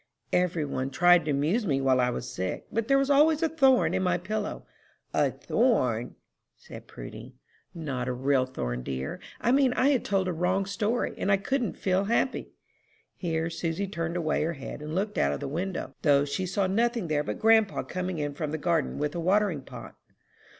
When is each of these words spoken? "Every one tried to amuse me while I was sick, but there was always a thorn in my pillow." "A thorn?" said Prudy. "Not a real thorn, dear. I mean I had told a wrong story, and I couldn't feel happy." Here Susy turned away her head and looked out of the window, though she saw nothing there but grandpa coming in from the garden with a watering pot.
"Every 0.33 0.65
one 0.65 0.89
tried 0.89 1.25
to 1.25 1.29
amuse 1.29 1.67
me 1.67 1.79
while 1.79 1.99
I 1.99 2.09
was 2.09 2.27
sick, 2.27 2.65
but 2.71 2.87
there 2.87 2.97
was 2.97 3.11
always 3.11 3.43
a 3.43 3.49
thorn 3.49 3.93
in 3.93 4.01
my 4.01 4.17
pillow." 4.17 4.65
"A 5.13 5.29
thorn?" 5.29 6.15
said 6.57 6.87
Prudy. 6.87 7.35
"Not 7.75 8.07
a 8.07 8.11
real 8.13 8.47
thorn, 8.47 8.81
dear. 8.81 9.19
I 9.39 9.51
mean 9.51 9.73
I 9.73 9.89
had 9.89 10.03
told 10.03 10.27
a 10.27 10.33
wrong 10.33 10.65
story, 10.65 11.13
and 11.19 11.31
I 11.31 11.37
couldn't 11.37 11.77
feel 11.77 12.05
happy." 12.05 12.49
Here 13.15 13.51
Susy 13.51 13.85
turned 13.87 14.17
away 14.17 14.41
her 14.41 14.53
head 14.53 14.81
and 14.81 14.95
looked 14.95 15.19
out 15.19 15.33
of 15.33 15.39
the 15.39 15.47
window, 15.47 15.93
though 16.01 16.25
she 16.25 16.47
saw 16.47 16.65
nothing 16.65 17.07
there 17.07 17.23
but 17.23 17.37
grandpa 17.37 17.83
coming 17.83 18.17
in 18.17 18.33
from 18.33 18.49
the 18.49 18.57
garden 18.57 18.97
with 18.97 19.13
a 19.13 19.19
watering 19.19 19.61
pot. 19.61 19.95